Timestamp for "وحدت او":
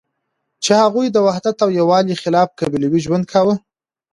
1.27-1.69